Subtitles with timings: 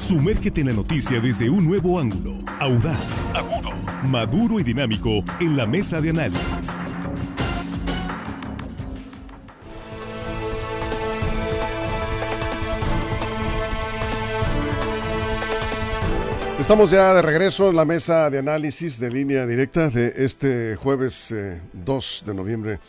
[0.00, 3.70] Sumérgete en la noticia desde un nuevo ángulo, audaz, agudo,
[4.04, 6.74] maduro y dinámico en la mesa de análisis.
[16.58, 21.32] Estamos ya de regreso en la mesa de análisis de línea directa de este jueves
[21.74, 22.80] 2 de noviembre,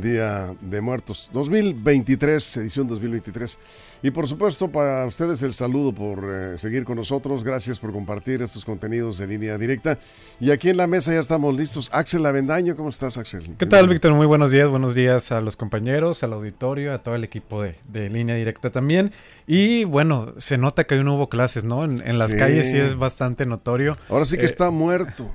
[0.00, 3.58] Día de Muertos 2023, edición 2023.
[4.02, 7.42] Y por supuesto, para ustedes el saludo por eh, seguir con nosotros.
[7.42, 9.98] Gracias por compartir estos contenidos de línea directa.
[10.38, 11.88] Y aquí en la mesa ya estamos listos.
[11.92, 13.56] Axel Avendaño, ¿cómo estás, Axel?
[13.58, 14.12] ¿Qué tal, Víctor?
[14.12, 14.68] Muy buenos días.
[14.68, 18.70] Buenos días a los compañeros, al auditorio, a todo el equipo de, de línea directa
[18.70, 19.12] también.
[19.46, 21.84] Y bueno, se nota que hoy no hubo clases, ¿no?
[21.84, 23.96] En, las calles sí es bastante notorio.
[24.08, 25.30] Ahora sí que eh, está muerto.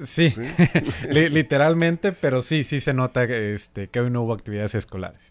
[0.00, 0.34] Sí,
[1.10, 5.22] literalmente, pero sí, sí se nota este, que hoy no hubo actividades escolares.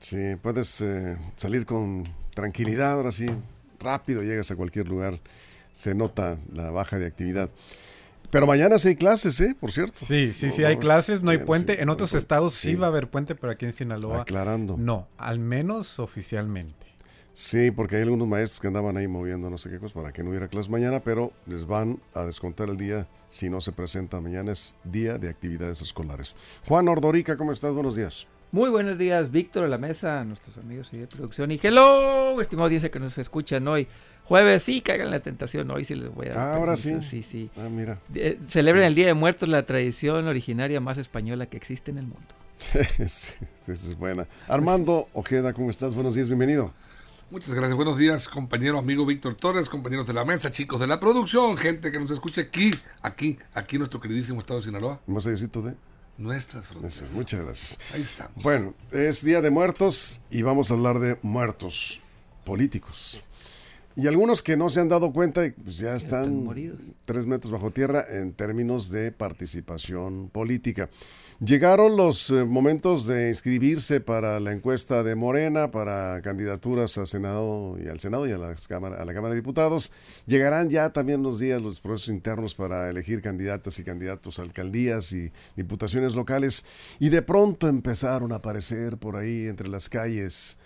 [0.00, 2.02] Sí, puedes eh, salir con
[2.34, 3.28] tranquilidad, ahora sí,
[3.78, 5.20] rápido llegas a cualquier lugar,
[5.70, 7.48] se nota la baja de actividad.
[8.32, 9.54] Pero mañana sí hay clases, ¿eh?
[9.60, 10.00] Por cierto.
[10.04, 11.80] Sí, sí, sí, hay clases, no hay puente.
[11.80, 12.74] en otros estados sí.
[12.74, 14.22] va a haber puente, pero aquí en Sinaloa.
[14.22, 14.76] Aclarando.
[14.76, 16.87] No, al menos oficialmente.
[17.32, 20.22] Sí, porque hay algunos maestros que andaban ahí moviendo no sé qué cosa para que
[20.22, 24.20] no hubiera clases mañana, pero les van a descontar el día si no se presenta.
[24.20, 26.36] Mañana es día de actividades escolares.
[26.66, 27.72] Juan Ordorica, ¿cómo estás?
[27.74, 28.26] Buenos días.
[28.50, 31.50] Muy buenos días, Víctor, a la mesa, a nuestros amigos de producción.
[31.50, 33.86] Y hello, estimado audiencia que nos escuchan hoy.
[34.24, 35.70] Jueves, sí, caigan la tentación.
[35.70, 36.32] Hoy sí les voy a.
[36.34, 36.96] Ah, ahora sí.
[37.02, 37.50] Sí, sí.
[37.58, 37.98] Ah, mira.
[38.48, 42.26] celebren el Día de Muertos, la tradición originaria más española que existe en el mundo.
[43.06, 43.34] sí,
[43.66, 44.26] es buena.
[44.48, 45.94] Armando Ojeda, ¿cómo estás?
[45.94, 46.72] Buenos días, bienvenido.
[47.30, 47.76] Muchas gracias.
[47.76, 51.92] Buenos días, compañero amigo Víctor Torres, compañeros de la mesa, chicos de la producción, gente
[51.92, 52.70] que nos escucha aquí,
[53.02, 55.02] aquí, aquí en nuestro queridísimo estado de Sinaloa.
[55.06, 55.74] Más allá de
[56.16, 57.12] nuestras fronteras.
[57.12, 57.80] Muchas gracias.
[57.92, 58.42] Ahí estamos.
[58.42, 62.00] Bueno, es Día de Muertos y vamos a hablar de muertos
[62.46, 63.22] políticos.
[63.98, 66.48] Y algunos que no se han dado cuenta, pues ya están,
[67.04, 70.88] tres metros bajo tierra en términos de participación política.
[71.44, 77.76] Llegaron los eh, momentos de inscribirse para la encuesta de Morena, para candidaturas al Senado
[77.84, 79.90] y al Senado y a, la Cámara, a la Cámara de Diputados.
[80.26, 85.10] Llegarán ya también los días los procesos internos para elegir candidatas y candidatos a alcaldías
[85.10, 86.64] y diputaciones locales.
[87.00, 90.56] Y de pronto empezaron a aparecer por ahí entre las calles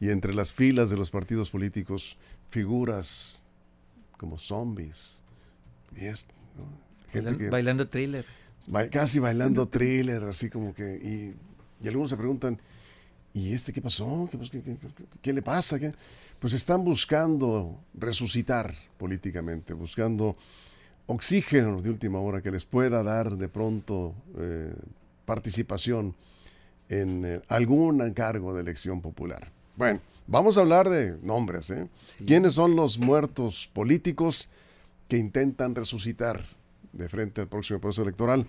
[0.00, 2.16] y entre las filas de los partidos políticos
[2.50, 3.42] figuras
[4.16, 5.22] como zombies.
[5.96, 6.34] Y esto,
[7.50, 8.24] bailando thriller
[8.90, 11.34] casi bailando thriller, así como que...
[11.82, 12.60] Y, algunos se preguntan,
[13.32, 14.28] ¿y este qué pasó?
[15.22, 15.78] ¿Qué, le pasa?
[16.38, 20.36] Pues están buscando resucitar políticamente, buscando
[21.06, 24.74] oxígeno de última hora que les pueda dar de pronto eh,
[25.24, 26.14] participación
[26.90, 29.50] en eh, algún encargo de elección popular.
[29.74, 30.00] Bueno,
[30.30, 31.68] vamos a hablar de nombres.
[31.68, 31.88] ¿eh?
[32.26, 34.50] ¿Quiénes son los muertos políticos
[35.08, 36.40] que intentan resucitar
[36.92, 38.46] de frente al próximo proceso electoral.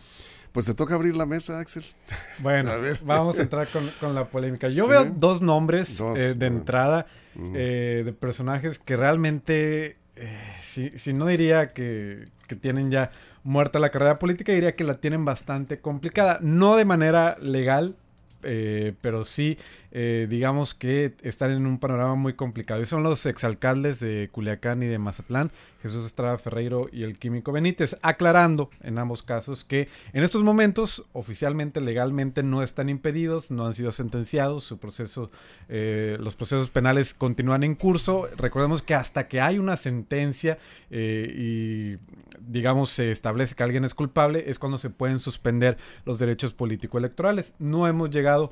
[0.52, 1.84] Pues te toca abrir la mesa, Axel.
[2.40, 2.72] Bueno,
[3.04, 3.68] vamos a entrar
[4.00, 4.68] con, la polémica.
[4.68, 7.06] Yo veo dos nombres eh, de entrada
[7.36, 13.12] eh, de personajes que realmente, eh, si, no diría que, que tienen ya
[13.44, 16.40] muerta la carrera política, diría que la tienen bastante complicada.
[16.42, 17.96] No de manera legal,
[18.42, 19.58] pero sí
[19.94, 22.82] eh, digamos que están en un panorama muy complicado.
[22.82, 27.52] Y son los exalcaldes de Culiacán y de Mazatlán, Jesús Estrada Ferreiro y el Químico
[27.52, 33.66] Benítez, aclarando en ambos casos que en estos momentos oficialmente, legalmente no están impedidos, no
[33.66, 35.30] han sido sentenciados, su proceso,
[35.68, 38.30] eh, los procesos penales continúan en curso.
[38.38, 40.58] Recordemos que hasta que hay una sentencia
[40.90, 41.98] eh, y
[42.40, 47.54] digamos se establece que alguien es culpable, es cuando se pueden suspender los derechos político-electorales.
[47.60, 48.52] No hemos llegado,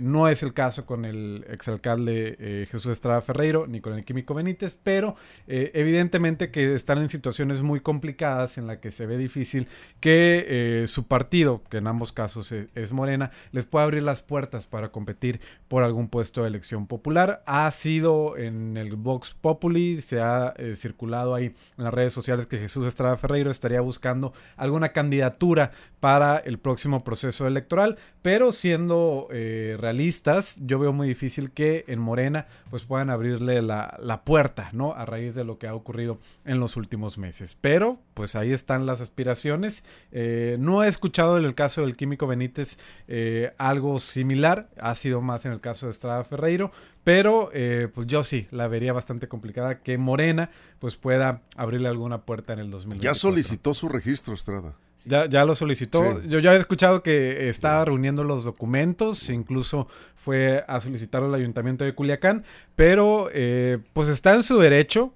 [0.00, 4.34] no es el caso con el exalcalde eh, Jesús Estrada Ferreiro ni con el químico
[4.34, 5.14] Benítez, pero
[5.46, 9.68] eh, evidentemente que están en situaciones muy complicadas en la que se ve difícil
[10.00, 14.66] que eh, su partido, que en ambos casos es, Morena, les pueda abrir las puertas
[14.66, 17.42] para competir por algún puesto de elección popular.
[17.46, 21.46] Ha sido en el Vox Populi, se ha circulado ahí
[21.78, 27.04] en las redes sociales que Jesús Estrada Ferreiro estaría buscando alguna candidatura para el próximo
[27.04, 33.62] proceso electoral, pero siendo realistas, yo veo muy difícil que en Morena pues puedan abrirle
[33.62, 34.94] la, puerta, ¿no?
[34.94, 37.56] A raíz de lo que ha ocurrido en los últimos meses.
[37.60, 39.84] Pero pues ahí están las aspiraciones.
[40.12, 45.20] Eh, no he escuchado en el caso del Químico Benítez eh, algo similar, ha sido
[45.20, 46.72] más en el caso de Estrada Ferreiro,
[47.04, 52.22] pero eh, pues yo sí la vería bastante complicada que Morena pues pueda abrirle alguna
[52.22, 53.12] puerta en el 2024.
[53.12, 54.74] Ya solicitó su registro, Estrada.
[55.06, 56.20] Ya, ya lo solicitó.
[56.22, 59.86] Yo ya he escuchado que estaba reuniendo los documentos, incluso
[60.26, 62.42] fue a solicitar al ayuntamiento de Culiacán,
[62.74, 65.14] pero eh, pues está en su derecho,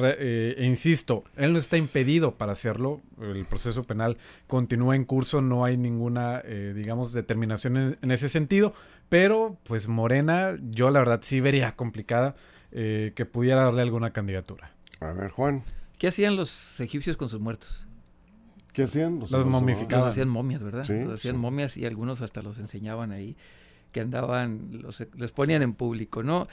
[0.00, 5.42] eh, e insisto, él no está impedido para hacerlo, el proceso penal continúa en curso,
[5.42, 8.72] no hay ninguna, eh, digamos, determinación en, ese sentido,
[9.08, 12.36] pero pues Morena, yo la verdad sí vería complicada
[12.70, 14.70] que pudiera darle alguna candidatura.
[15.00, 15.64] A ver, Juan.
[15.98, 17.86] ¿Qué hacían los egipcios con sus muertos?
[18.76, 19.20] ¿Qué hacían?
[19.20, 20.04] Los, momificaban.
[20.04, 20.84] Los hacían momias, ¿verdad?
[20.84, 23.34] Sí, los hacían momias y algunos hasta los enseñaban ahí
[23.90, 26.46] que andaban, los, les ponían en público, ¿no?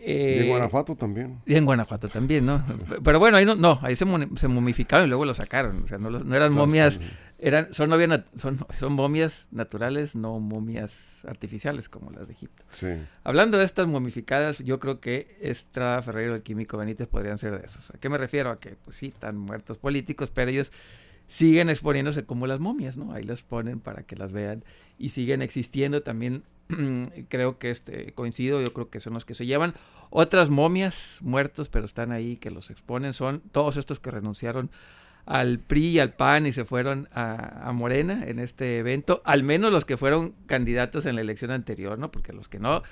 [0.00, 1.38] y en eh, Guanajuato también.
[1.46, 2.64] Y en Guanajuato también, ¿no?
[3.04, 5.84] Pero bueno, ahí no, no ahí se, se momificaron y luego lo sacaron.
[5.84, 6.98] O sea, no, no eran momias,
[7.38, 7.88] eran, son,
[8.36, 12.64] son, son momias naturales, no momias artificiales como las de Egipto.
[12.72, 12.88] Sí.
[13.22, 17.64] Hablando de estas momificadas, yo creo que Estrada Ferreiro y Químico Benítez podrían ser de
[17.64, 17.90] esos.
[17.90, 18.50] ¿A qué me refiero?
[18.50, 20.72] A que, pues sí, están muertos políticos, pero ellos
[21.30, 23.12] siguen exponiéndose como las momias, ¿no?
[23.12, 24.64] Ahí las ponen para que las vean
[24.98, 26.42] y siguen existiendo también
[27.28, 29.74] creo que este coincido, yo creo que son los que se llevan.
[30.10, 34.70] Otras momias muertos, pero están ahí que los exponen, son todos estos que renunciaron
[35.24, 39.70] al PRI y al PAN y se fueron a, Morena en este evento, al menos
[39.70, 42.10] los que fueron candidatos en la elección anterior, ¿no?
[42.10, 42.82] Porque los que no,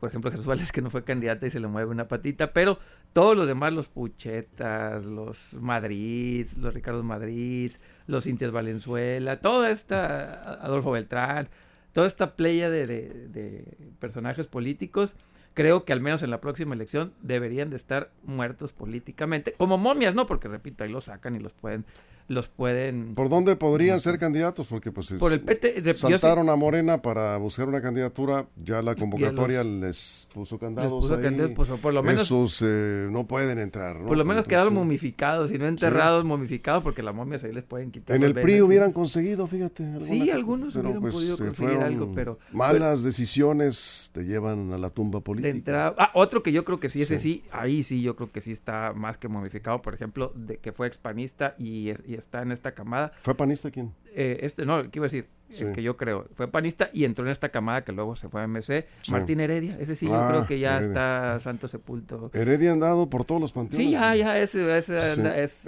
[0.00, 2.78] por ejemplo, Jesús Valdés que no fue candidata y se le mueve una patita, pero
[3.12, 7.72] todos los demás, los Puchetas, los Madrid, los Ricardo Madrid,
[8.06, 11.48] los Intias Valenzuela, toda esta, Adolfo Beltrán,
[11.92, 13.64] toda esta playa de,
[13.98, 15.14] personajes políticos,
[15.54, 20.14] creo que al menos en la próxima elección deberían de estar muertos políticamente, como momias,
[20.14, 20.26] ¿no?
[20.26, 21.84] Porque repito, ahí los sacan y los pueden
[22.28, 23.14] los pueden...
[23.14, 24.66] ¿Por dónde podrían ser candidatos?
[24.66, 29.64] Porque pues por el PT, saltaron a Morena para buscar una candidatura, ya la convocatoria
[29.64, 31.54] les puso candados ahí.
[31.56, 32.22] Pues, por lo menos...
[32.22, 34.06] Esos eh, no pueden entrar, ¿no?
[34.06, 37.90] Por lo menos quedaron momificados y no enterrados, momificados, porque las momias ahí les pueden
[37.90, 40.04] quitar En el PRI hubieran conseguido, fíjate.
[40.04, 42.38] Sí, algunos hubieran pues, podido conseguir algo, pero...
[42.52, 45.94] Malas decisiones te llevan a la tumba política.
[45.96, 47.42] ah, otro que yo creo que sí, ese sí.
[47.50, 50.86] ahí sí yo creo que sí está más que momificado, por ejemplo, de que fue
[50.86, 53.12] expanista y, y está en esta camada.
[53.22, 53.94] ¿Fue panista quién?
[54.14, 55.28] Eh, este, no, ¿qué iba a decir?
[55.58, 56.26] El que yo creo.
[56.34, 58.86] Fue panista y entró en esta camada que luego se fue a MC.
[59.08, 62.30] Martín Heredia, ese sí, yo creo ah, que ya está santo sepulto.
[62.34, 63.86] Heredia andado por todos los panteones.
[63.86, 65.66] Sí, ya, ya, es, es, es,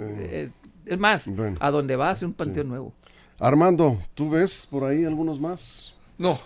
[0.85, 1.25] es más,
[1.59, 2.93] a donde va hace un panteón nuevo.
[3.39, 5.95] Armando, ¿tú ves por ahí algunos más?
[6.17, 6.39] No,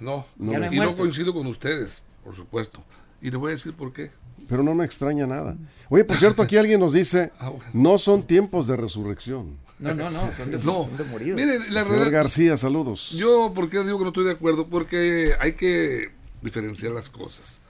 [0.00, 0.26] no.
[0.38, 2.82] y no coincido con ustedes, por supuesto.
[3.20, 4.10] Y les voy a decir por qué
[4.52, 5.56] pero no me extraña nada.
[5.88, 9.56] Oye, por cierto, aquí alguien nos dice, ah, no son tiempos de resurrección.
[9.78, 10.84] No, no, no, son de, no.
[11.10, 11.70] moridos.
[11.70, 13.12] la Señor García, saludos.
[13.12, 14.66] Yo, ¿por qué digo que no estoy de acuerdo?
[14.66, 16.10] Porque hay que
[16.42, 17.60] diferenciar las cosas.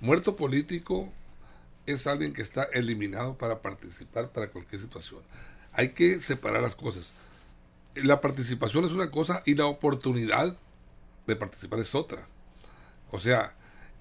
[0.00, 1.08] Muerto político
[1.86, 5.20] es alguien que está eliminado para participar para cualquier situación.
[5.74, 7.12] Hay que separar las cosas.
[7.94, 10.56] La participación es una cosa y la oportunidad
[11.28, 12.26] de participar es otra.
[13.12, 13.54] O sea,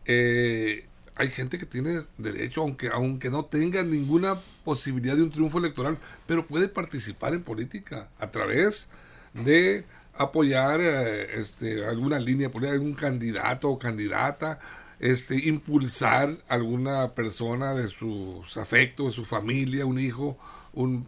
[0.06, 5.60] eh, hay gente que tiene derecho, aunque, aunque no tenga ninguna posibilidad de un triunfo
[5.60, 8.88] electoral, pero puede participar en política a través
[9.34, 14.60] de apoyar eh, este, alguna línea política, algún candidato o candidata,
[15.00, 20.38] este, impulsar alguna persona de sus afectos, de su familia, un hijo,
[20.74, 21.08] un,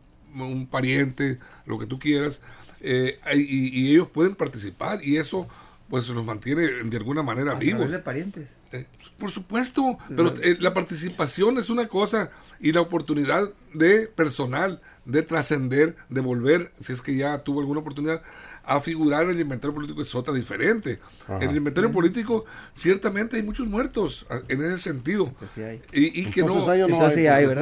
[0.70, 2.42] pariente, lo que tú quieras,
[2.82, 5.48] eh, y, ellos pueden participar y eso
[5.90, 7.90] pues los mantiene de alguna manera vivos.
[7.92, 8.50] de parientes.
[8.74, 8.88] Eh,
[9.20, 15.22] por supuesto, pero eh, la participación es una cosa y la oportunidad de personal, de
[15.22, 18.24] trascender, de volver, si es que ya tuvo alguna oportunidad,
[18.66, 21.00] a figurar en el inventario político es otra diferente.
[21.30, 25.34] En el inventario político ciertamente hay muchos muertos en ese sentido.
[25.92, 26.56] Y, que no,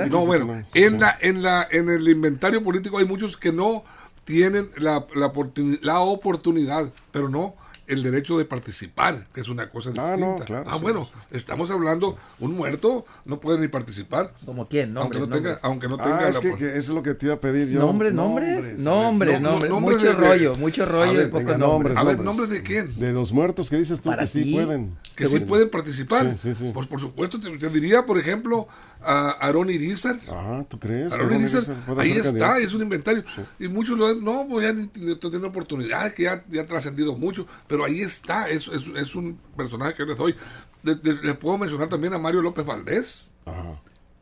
[0.06, 3.84] no, bueno, en la en la en el inventario político hay muchos que no
[4.24, 5.34] tienen la, la,
[5.82, 7.56] la oportunidad, pero no
[7.92, 10.64] el derecho de participar, que es una cosa ah, distinta.
[10.66, 14.34] ah, bueno, estamos hablando, un muerto no puede ni participar.
[14.46, 14.98] ¿Como quién?
[14.98, 17.36] aunque no tenga, aunque no ah, tenga es que, eso es lo que te iba
[17.36, 17.80] a pedir yo.
[17.80, 18.80] ¿Nombres, nombres?
[18.80, 19.72] Nombres, nombres.
[19.72, 21.98] mucho rollo, mucho rollo a ver, nombres.
[21.98, 22.98] A ver, ¿nombres de quién?
[22.98, 24.98] De los muertos que dices tú que sí pueden.
[25.16, 26.36] Que sí pueden participar.
[26.74, 28.68] Pues por supuesto, te, diría, por ejemplo,
[29.02, 30.18] a Aaron Irizar.
[30.30, 31.14] Ah, ¿tú crees?
[31.14, 31.64] Aaron Irizar,
[31.98, 33.24] ahí está, es un inventario.
[33.60, 37.48] Y muchos lo no, pues ya no tienen oportunidad, que ya, ya ha trascendido mucho,
[37.68, 40.36] pero ahí está, es, es, un personaje que yo les doy.
[40.84, 43.30] Le, puedo mencionar también a Mario López Valdés,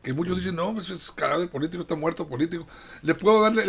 [0.01, 2.67] que muchos dicen, no, eso es cadáver político, está muerto político.
[3.01, 3.65] Le puedo, darle,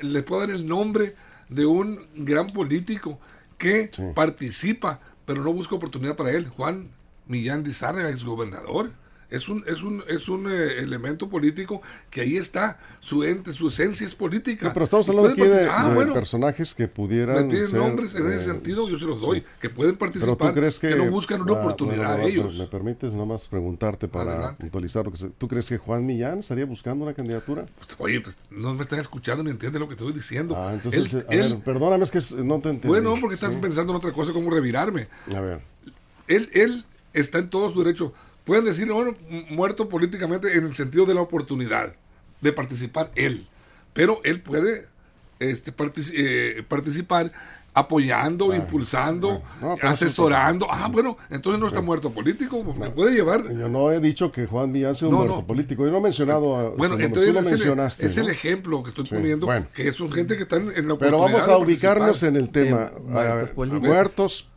[0.00, 1.14] le puedo dar el nombre
[1.48, 3.18] de un gran político
[3.58, 6.48] que participa, pero no busca oportunidad para él.
[6.48, 6.90] Juan
[7.26, 8.92] Millán Lizárraga, ex gobernador
[9.30, 13.68] Es un, es un, es un eh, elemento político que ahí está, su ente, su
[13.68, 14.72] esencia es política.
[14.72, 17.46] pero estamos hablando aquí de, ah, personajes que pudieran.
[17.46, 20.94] Me piden nombres en ese eh, sentido, yo se los doy, que pueden participar, que,
[20.96, 22.58] no buscan una oportunidad ellos.
[22.58, 27.04] ¿Me permites nomás preguntarte para puntualizar lo que ¿Tú crees que Juan Millán estaría buscando
[27.04, 27.66] una candidatura?
[27.76, 30.54] Pues, oye, pues no me estás escuchando ni entiendes lo que estoy diciendo.
[30.56, 32.88] Ah, entonces, él, perdóname, es que no te entiendo.
[32.88, 35.08] Bueno, porque estás pensando en otra cosa, como revirarme.
[35.34, 35.60] A ver.
[36.26, 38.12] Él, él está en todo su derecho
[38.44, 39.16] pueden decir, bueno,
[39.50, 41.94] muerto políticamente en el sentido de la oportunidad
[42.40, 43.46] de participar él,
[43.92, 44.86] pero él puede
[45.40, 45.72] este,
[46.14, 47.32] eh, participar
[47.76, 49.42] apoyando, impulsando,
[49.82, 50.68] asesorando.
[50.70, 53.52] Ah, bueno, entonces no está muerto político, me puede llevar.
[53.52, 56.56] Yo no he dicho que Juan Díaz sea un muerto político, yo no he mencionado
[56.56, 60.44] a, Bueno, entonces mencionaste, es, el, ejemplo que estoy poniendo, que es un gente que
[60.44, 62.92] está en la Pero vamos a ubicarnos en el tema.
[63.08, 64.53] muertos políticos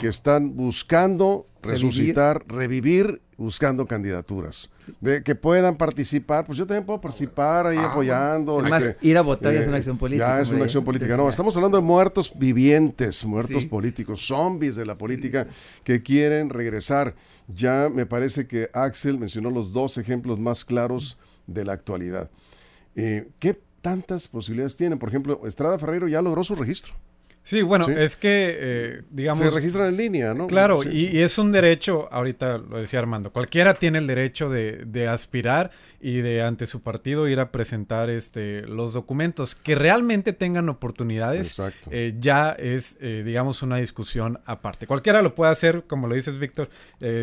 [0.00, 4.70] que están buscando resucitar, revivir, buscando candidaturas.
[5.00, 8.60] De que puedan participar, pues yo también puedo participar ahí ah, apoyando.
[8.60, 10.36] Además, este, ir a votar es una acción política.
[10.36, 11.16] Ya es una acción política.
[11.16, 15.46] No, estamos hablando de muertos vivientes, muertos políticos, zombies de la política
[15.84, 17.14] que quieren regresar.
[17.48, 22.30] Ya me parece que Axel mencionó los dos ejemplos más claros de la actualidad.
[22.94, 24.98] Eh, ¿Qué tantas posibilidades tienen?
[24.98, 26.94] Por ejemplo, Estrada Ferreiro ya logró su registro.
[27.44, 29.42] Sí, bueno, es que, eh, digamos...
[29.42, 30.46] Se registran en línea, ¿no?
[30.46, 35.08] Claro, y, es un derecho, ahorita lo decía Armando, cualquiera tiene el derecho de, de,
[35.08, 39.56] aspirar y de ante su partido ir a presentar este, los documentos.
[39.56, 44.86] Que realmente tengan oportunidades eh, ya es, eh, digamos, una discusión aparte.
[44.86, 46.70] Cualquiera lo puede hacer, como lo dices, Víctor,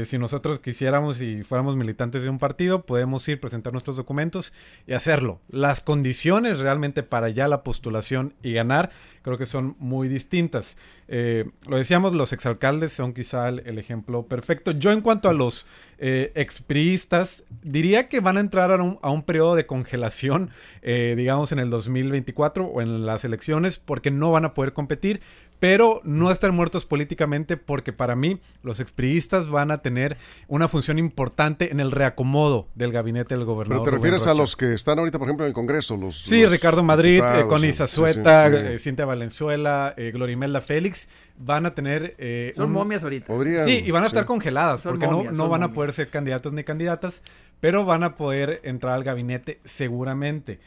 [0.03, 4.53] si nosotros quisiéramos y fuéramos militantes de un partido, podemos ir, presentar nuestros documentos
[4.85, 5.39] y hacerlo.
[5.49, 10.75] Las condiciones realmente para ya la postulación y ganar creo que son muy distintas.
[11.07, 14.71] Eh, lo decíamos, los exalcaldes son quizá el, ejemplo perfecto.
[14.71, 15.65] Yo en cuanto a los
[15.97, 20.51] eh, expriistas, diría que van a entrar a un, a un periodo de congelación,
[20.81, 25.21] eh, digamos, en el 2024 o en las elecciones, porque no van a poder competir
[25.59, 30.97] pero no están muertos políticamente porque para mí los expriistas van a tener una función
[30.97, 33.83] importante en el reacomodo del gabinete del gobernador.
[33.83, 36.45] Pero te refieres a los que están ahorita, por ejemplo, en el Congreso, los Sí,
[36.45, 42.15] Ricardo Madrid, eh, con Isa Sueta, eh, Cintia Valenzuela, eh, Glorimelda Félix, van a tener...
[42.17, 43.33] Eh, Son momias ahorita.
[43.65, 46.63] sí, y van a estar congeladas porque no, no van a poder ser candidatos ni
[46.63, 47.21] candidatas,
[47.59, 50.59] pero van a poder entrar al gabinete seguramente.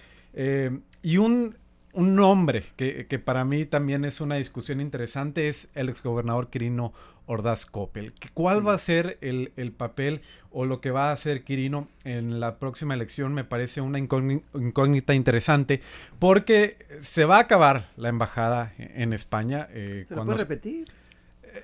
[1.02, 1.56] y un
[1.92, 6.92] un nombre que, para mí también es una discusión interesante es el exgobernador Quirino
[7.26, 8.14] Ordaz Coppel.
[8.34, 12.58] ¿Cuál va a ser el, papel o lo que va a hacer Quirino en la
[12.58, 13.34] próxima elección?
[13.34, 15.82] Me parece una incógnita interesante
[16.18, 19.68] porque se va a acabar la embajada en España.
[19.70, 21.01] Eh, ¿Se puede repetir?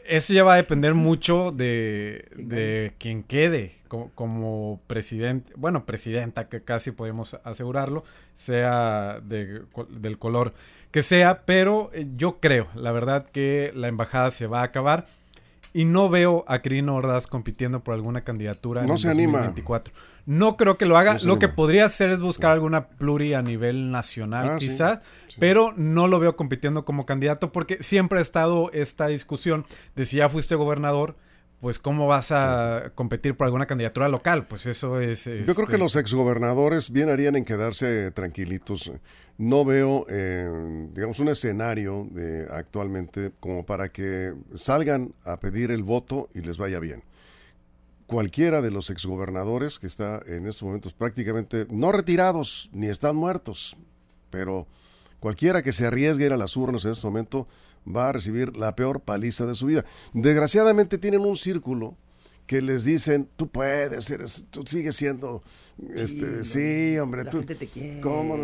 [0.07, 6.63] Eso ya va a depender mucho de, de quien quede como, presidente, bueno, presidenta, que
[6.63, 8.05] casi podemos asegurarlo,
[8.37, 10.53] sea del color
[10.91, 15.07] que sea, pero eh, yo creo, la verdad, que la embajada se va a acabar
[15.75, 19.93] y no veo a Quirino Ordaz compitiendo por alguna candidatura no en se 2024.
[20.29, 21.17] No creo que lo haga.
[21.25, 25.01] lo que podría hacer es buscar alguna pluri a nivel nacional, ah, quizá,
[25.39, 29.65] pero no lo veo compitiendo como candidato porque siempre ha estado esta discusión
[29.97, 31.17] de si ya fuiste gobernador,
[31.63, 35.25] pues cómo vas a competir por alguna candidatura local, pues eso es...
[35.25, 38.93] Yo creo que este los exgobernadores bien harían en quedarse tranquilitos.
[39.39, 40.47] No veo, eh,
[40.93, 46.59] digamos, un escenario de, actualmente como para que salgan a pedir el voto y les
[46.59, 47.03] vaya bien.
[48.09, 53.77] Cualquiera de los exgobernadores que está en estos momentos prácticamente no retirados ni están muertos,
[54.31, 54.67] pero
[55.21, 57.47] cualquiera que se arriesgue a ir a las urnas en este momento
[57.87, 59.85] va a recibir la peor paliza de su vida.
[60.15, 61.99] Desgraciadamente tienen un círculo
[62.47, 65.43] que les dicen, tú puedes, eres, tú sigues siendo,
[65.95, 67.45] este, sí, hombre, tú,
[68.03, 68.39] ¿cómo?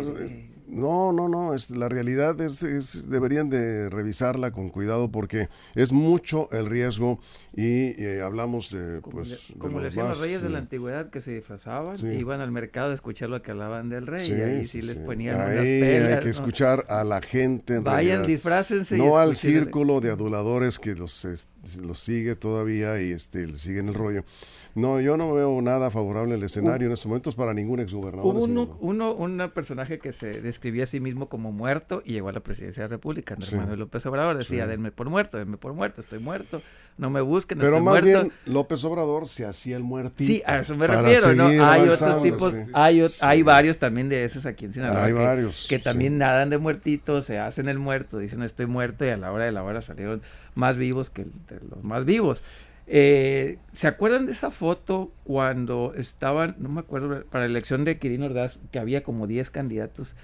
[0.67, 6.49] No, no, no, es, la realidad es, deberían de revisarla con cuidado porque es mucho
[6.51, 7.19] el riesgo
[7.55, 9.53] y eh, hablamos de, pues...
[9.59, 12.91] como le decían los reyes de la antigüedad que se disfrazaban y iban al mercado
[12.91, 16.29] a escuchar lo que hablaban del rey y ahí sí, les ponían ahí hay que
[16.29, 17.79] escuchar a la gente.
[17.79, 18.97] Vayan, disfrácense.
[18.97, 21.27] No al círculo de aduladores que los,
[21.81, 24.23] los sigue todavía y este, le siguen el rollo.
[24.75, 28.25] No, yo no veo nada favorable el escenario en estos momentos para ningún exgobernador.
[28.25, 32.27] Hubo uno, uno, un personaje que se describía a sí mismo como muerto y llegó
[32.27, 34.37] a la presidencia de la República, Manuel López Obrador.
[34.37, 36.61] Decía, denme por muerto, denme por muerto, estoy muerto,
[36.97, 40.25] no me busquen, Pero más bien López Obrador se hacía el muertito.
[40.25, 41.47] Sí, a eso me refiero, ¿no?
[41.47, 45.05] Hay otros tipos, hay, hay varios también de esos aquí en Sinaloa.
[45.05, 45.67] Hay varios.
[45.69, 49.31] Que también nadan de muertitos, se hacen el muerto, dicen estoy muerto y a la
[49.31, 50.21] hora de la hora salieron
[50.53, 51.25] más vivos que
[51.69, 52.41] los más vivos.
[52.87, 57.97] Eh, ¿Se acuerdan de esa foto cuando estaban, no me acuerdo, para la elección de
[57.99, 60.15] Quirino Ordaz, que había como 10 candidatos?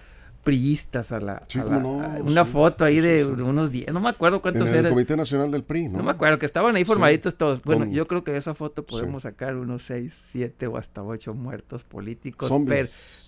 [0.43, 1.43] Priistas a la,
[2.23, 5.63] una foto ahí de, unos 10, no me acuerdo cuántos en el Comité Nacional del
[5.63, 5.99] PRI, ¿no?
[5.99, 7.61] No me acuerdo, que estaban ahí formaditos todos.
[7.63, 11.33] Bueno, yo creo que de esa foto podemos sacar unos 6, 7 o hasta 8
[11.33, 12.51] muertos políticos.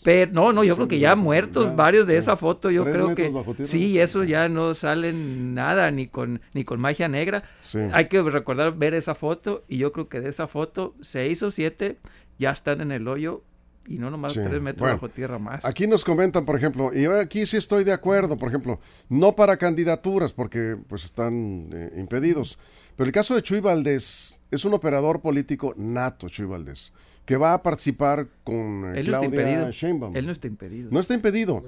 [0.03, 3.32] Pero, no, no, yo creo que ya muertos, varios de esa foto, yo creo que
[3.65, 4.50] sí, eso ya.
[4.50, 7.43] no salen nada, ni con, ni con magia negra.
[7.91, 11.51] Hay que recordar ver esa foto y yo creo que de esa foto, 6 o
[11.51, 11.98] 7
[12.39, 13.43] ya están en el hoyo
[13.87, 15.63] y no nomás tres metros bajo tierra más.
[15.65, 19.35] Aquí nos comentan, por ejemplo, y yo aquí sí estoy de acuerdo, por ejemplo, no
[19.35, 22.57] para candidaturas porque pues están eh, impedidos,
[22.95, 26.93] pero el caso de Chuy Valdés es un operador político nato, Chuy Valdés,
[27.25, 30.15] que va a participar con eh, Claudia Sheinbaum.
[30.15, 30.89] Él no está impedido.
[30.91, 31.63] No está impedido.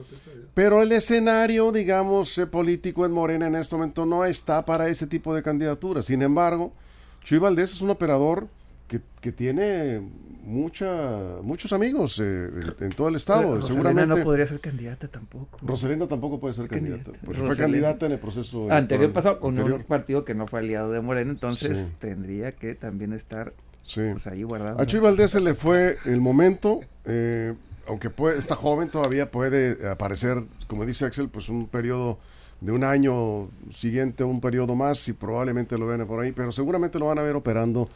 [0.54, 5.08] Pero el escenario, digamos, eh, político en Morena en este momento no está para ese
[5.08, 6.06] tipo de candidaturas.
[6.06, 6.72] Sin embargo,
[7.24, 8.48] Chuy Valdés es un operador
[8.88, 10.02] que, que tiene
[10.46, 12.50] mucha, muchos amigos eh,
[12.80, 13.62] en todo el estado.
[13.62, 15.58] Seguramente no podría ser candidata tampoco.
[15.62, 17.12] Rosalina tampoco puede ser candidata.
[17.26, 20.92] Porque fue candidata en el proceso anterior pasado con un partido que no fue aliado
[20.92, 23.54] de Moreno, entonces tendría que también estar
[23.94, 24.80] pues, ahí guardado.
[24.80, 27.54] A Chuy Valdés se le fue el momento, eh,
[27.88, 32.20] aunque puede, está joven todavía puede aparecer, como dice Axel, pues un periodo
[32.62, 36.98] de un año siguiente, un periodo más y probablemente lo vean por ahí, pero seguramente
[37.00, 37.90] lo van a ver operando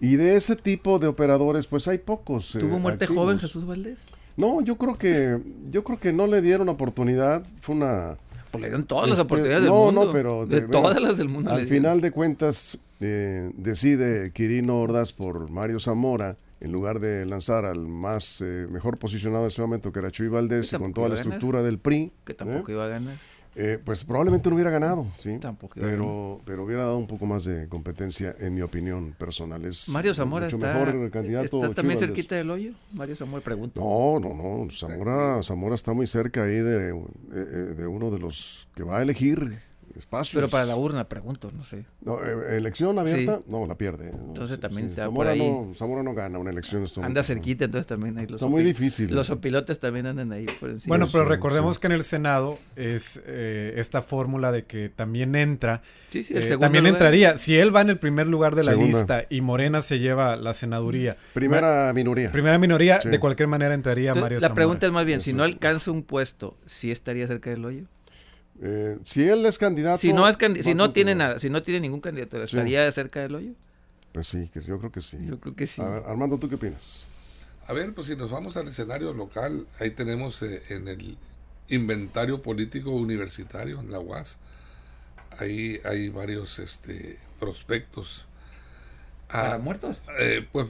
[0.00, 2.54] y de ese tipo de operadores, pues hay pocos.
[2.54, 4.04] Eh, ¿Tuvo muerte joven Jesús Valdés?
[4.36, 5.38] No, yo creo que
[5.70, 7.44] yo creo que no le dieron oportunidad.
[7.60, 8.16] Fue una.
[8.50, 10.04] Pues le dieron todas las este, oportunidades del mundo.
[10.04, 11.50] No, pero de, todas las del mundo.
[11.50, 17.64] Al final de cuentas eh, decide Quirino Ordaz por Mario Zamora en lugar de lanzar
[17.64, 21.14] al más eh, mejor posicionado en ese momento que era Chuy Valdés con toda la
[21.16, 22.12] estructura del PRI.
[22.24, 23.16] Que tampoco iba a ganar.
[23.58, 25.38] Eh, pues probablemente no hubiera ganado, sí.
[25.74, 29.64] pero, pero hubiera dado un poco más de competencia, en mi opinión personal.
[29.64, 31.62] Es Mario Zamora está, mejor candidato.
[31.62, 32.72] ¿Está también cerquita del hoyo?
[32.92, 33.80] Mario Zamora, pregunto.
[33.80, 34.70] No, no, no.
[34.70, 38.98] Zamora, Zamora está muy cerca ahí de, eh, eh, de uno de los que va
[38.98, 39.58] a elegir
[40.32, 41.84] pero para la urna, pregunto, no sé.
[42.00, 43.40] No, eh, ¿Elección abierta?
[43.46, 44.10] No, la pierde.
[44.10, 45.50] Entonces también está Zamora por ahí.
[45.50, 46.86] No, Zamora no gana una elección.
[47.02, 48.40] Anda cerquita, entonces también hay los...
[48.40, 49.14] Está muy difícil.
[49.14, 50.96] Los opilotes también andan ahí por encima.
[50.96, 55.82] Bueno, pero recordemos que en el Senado es eh, esta fórmula de que también entra...
[56.08, 57.36] Sí, sí, el eh, También entraría.
[57.36, 60.54] Si él va en el primer lugar de la lista y Morena se lleva la
[60.54, 61.16] senaduría...
[61.34, 62.32] Primera minoría.
[62.32, 65.90] Primera minoría, de cualquier manera entraría Mario La pregunta es más bien, si no alcanza
[65.90, 67.84] un puesto, ¿sí estaría cerca del hoyo?
[68.62, 69.98] Eh, si él es candidato.
[69.98, 73.34] Si no, es si no tiene nada, si no tiene ningún candidato, ¿estaría cerca del
[73.34, 73.52] hoyo?
[74.12, 75.18] Pues sí, que yo creo que sí.
[75.26, 75.82] Yo creo que sí.
[75.82, 77.06] A ver, Armando, ¿tú qué opinas?
[77.66, 81.18] A ver, pues si nos vamos al escenario local, ahí tenemos eh, en el
[81.68, 84.38] inventario político universitario, en la UAS,
[85.38, 88.26] ahí hay varios este, prospectos.
[89.30, 89.96] ¿Para muertos?
[90.18, 90.66] Eh, pues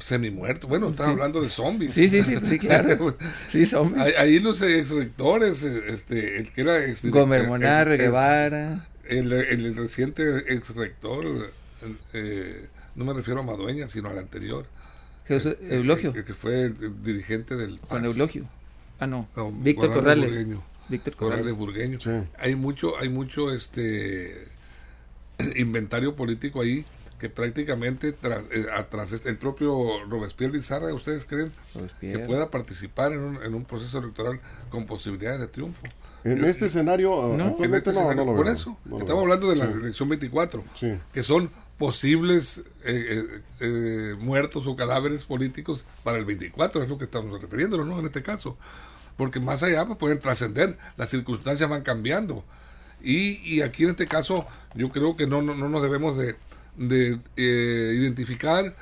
[0.00, 0.68] semi-muerto.
[0.68, 1.94] Bueno, estaba hablando de zombies.
[1.94, 3.16] Sí, sí, sí, claro.
[3.52, 4.14] sí, zombies.
[4.16, 8.88] Ahí, los ex rectores, este, el que era ex Gómez Monar, Guevara.
[9.04, 10.22] El, el, reciente
[10.54, 11.50] ex rector,
[12.14, 14.66] eh, no me refiero a Madueña, sino al anterior.
[15.26, 16.12] Jesús, Eulogio.
[16.14, 18.46] El, que fue el dirigente del Juan Eulogio.
[18.98, 19.28] Ah, no.
[19.60, 20.46] Víctor Corrales.
[20.88, 21.52] Víctor Corrales.
[21.54, 21.98] Burgueño.
[22.38, 24.46] Hay mucho, hay mucho este
[25.56, 26.84] inventario político ahí
[27.22, 28.66] que prácticamente tras, eh,
[29.14, 31.52] este, el propio Robespierre Lizarra, ¿ustedes creen
[32.00, 35.82] que pueda participar en un, en un, proceso electoral con posibilidades de triunfo?
[36.24, 40.64] En este escenario, no, en este escenario, por eso, estamos hablando de la elección 24,
[41.12, 47.04] que son posibles eh, eh, muertos o cadáveres políticos para el 24, es lo que
[47.04, 48.00] estamos refiriéndonos, ¿no?
[48.00, 48.58] En este caso,
[49.16, 52.42] porque más allá pues, pueden trascender, las circunstancias van cambiando.
[53.00, 56.34] Y, y aquí en este caso, yo creo que no, no, no nos debemos de,
[56.76, 58.74] de eh, identificar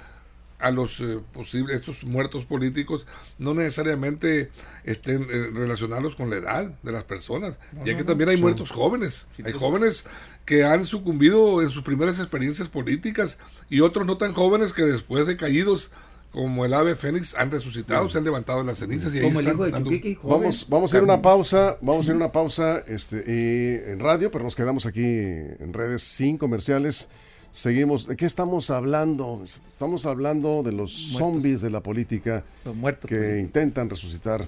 [0.60, 3.06] a los eh, posibles estos muertos políticos
[3.38, 4.50] no necesariamente
[4.84, 7.58] estén eh, relacionados con la edad de las personas.
[7.84, 9.28] Ya que también hay muertos jóvenes.
[9.44, 10.04] Hay jóvenes
[10.44, 15.26] que han sucumbido en sus primeras experiencias políticas y otros no tan jóvenes que después
[15.26, 15.90] de caídos
[16.30, 19.58] como el ave fénix han resucitado, se han levantado en las cenizas y ahí están
[20.22, 23.98] vamos, vamos a ir una pausa, vamos a ir a una pausa este, y en
[23.98, 27.08] radio, pero nos quedamos aquí en redes sin comerciales.
[27.52, 28.06] Seguimos.
[28.06, 29.42] ¿De qué estamos hablando?
[29.68, 34.46] Estamos hablando de los zombies de la política los muertos, que intentan resucitar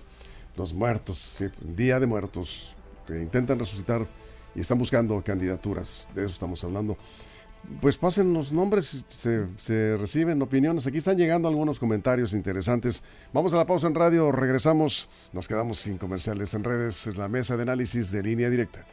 [0.57, 2.75] los muertos, día de muertos,
[3.07, 4.07] que intentan resucitar
[4.55, 6.09] y están buscando candidaturas.
[6.15, 6.97] De eso estamos hablando.
[7.81, 10.87] Pues pasen los nombres, se, se reciben opiniones.
[10.87, 13.03] Aquí están llegando algunos comentarios interesantes.
[13.33, 15.09] Vamos a la pausa en radio, regresamos.
[15.33, 18.85] Nos quedamos sin comerciales en redes, en la mesa de análisis de línea directa.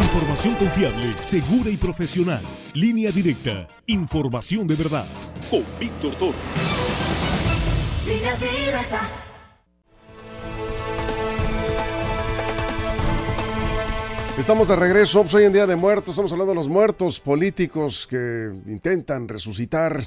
[0.00, 2.42] Información confiable, segura y profesional.
[2.72, 3.68] Línea directa.
[3.86, 5.06] Información de verdad.
[5.50, 6.34] Con Víctor Toro.
[8.06, 9.10] Línea directa.
[14.38, 18.50] Estamos de regreso, hoy en Día de Muertos, estamos hablando de los muertos políticos que
[18.66, 20.02] intentan resucitar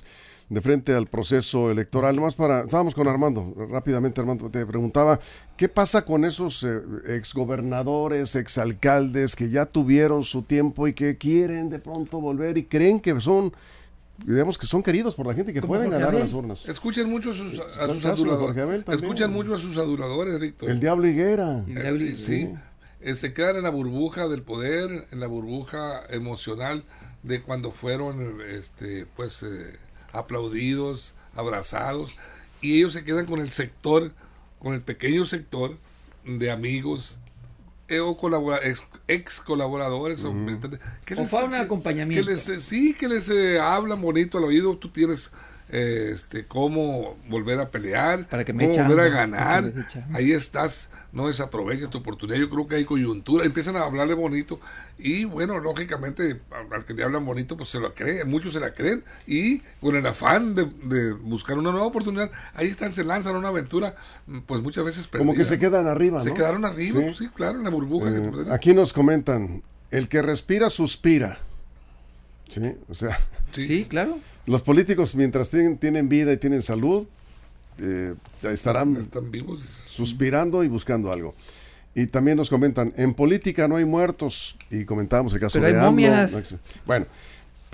[0.49, 2.19] de frente al proceso electoral.
[2.19, 5.19] Más para, estábamos con Armando, rápidamente Armando, te preguntaba,
[5.57, 11.69] ¿qué pasa con esos eh, exgobernadores, exalcaldes que ya tuvieron su tiempo y que quieren
[11.69, 13.53] de pronto volver y creen que son
[14.23, 16.65] digamos que son queridos por la gente y que pueden ganar las urnas.
[16.69, 18.83] Escuchen mucho a sus, aduladores.
[18.87, 20.69] Escuchan mucho a sus aduladores, Víctor.
[20.69, 21.65] El diablo higuera.
[21.67, 22.49] Eh, sí.
[23.01, 26.85] Eh, se quedan en la burbuja del poder, en la burbuja emocional
[27.23, 29.43] de cuando fueron este pues
[30.17, 32.15] aplaudidos, abrazados,
[32.61, 34.11] y ellos se quedan con el sector,
[34.59, 35.77] con el pequeño sector
[36.23, 37.17] de amigos
[37.87, 38.17] eh, o
[39.07, 40.33] ex, colaboradores o,
[41.05, 45.29] que les, acompañamiento les, sí que les eh, hablan bonito al oído tú tienes
[45.69, 49.71] este cómo volver a pelear para que cómo volver a ganar
[50.13, 52.37] ahí estás no desaproveches tu oportunidad.
[52.37, 54.59] Yo creo que hay coyuntura, empiezan a hablarle bonito
[54.99, 58.73] y bueno, lógicamente al que le hablan bonito pues se lo creen, muchos se la
[58.73, 63.39] creen y con el afán de, buscar una nueva oportunidad, ahí están, se lanzan a
[63.39, 63.95] una aventura
[64.45, 65.25] pues muchas veces perdida.
[65.25, 68.09] Como que se quedan arriba, Se quedaron arriba, sí, pues, claro, en la burbuja.
[68.09, 71.39] Eh, aquí nos comentan, el que respira suspira.
[72.47, 73.19] Sí, o sea.
[73.51, 74.19] Sí, claro.
[74.45, 77.07] Los políticos mientras tienen, tienen vida y tienen salud,
[77.79, 79.61] eh, estarán Están vivos.
[79.87, 81.33] suspirando y buscando algo.
[81.95, 86.55] Y también nos comentan, en política no hay muertos, y comentábamos el caso de momias.
[86.85, 87.05] Bueno,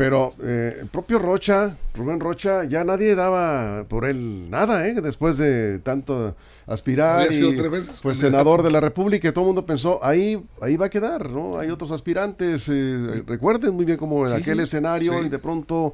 [0.02, 4.96] pero eh, el propio Rocha, Rubén Rocha, ya nadie daba por él nada, ¿eh?
[5.00, 6.36] Después de tanto
[6.66, 7.56] aspirar y
[8.02, 11.60] pues senador de la República, todo el mundo pensó, ahí, ahí va a quedar, ¿no?
[11.60, 15.94] Hay otros aspirantes, eh, recuerden muy bien cómo en aquel escenario y de pronto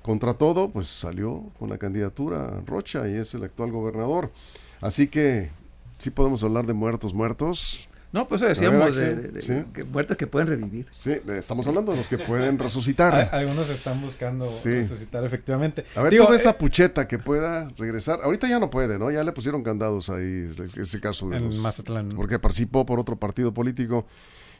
[0.00, 4.32] contra todo, pues salió con la candidatura Rocha y es el actual gobernador.
[4.80, 5.50] Así que
[5.98, 7.90] sí podemos hablar de muertos muertos.
[8.10, 10.86] No, pues eso decíamos, de, muertos que pueden revivir.
[10.92, 13.28] Sí, estamos hablando de los que pueden resucitar.
[13.32, 15.84] Algunos están buscando resucitar, efectivamente.
[15.94, 18.20] A ver, Digo, esa eh, pucheta que pueda regresar.
[18.22, 19.10] Ahorita ya no puede, ¿no?
[19.10, 22.14] Ya le pusieron candados ahí, ese caso de en Mazatlán.
[22.16, 24.06] Porque participó por otro partido político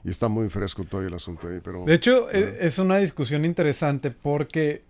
[0.04, 1.60] y está muy fresco todo el asunto ahí.
[1.62, 4.84] Pero, de hecho, e, es, una discusión interesante porque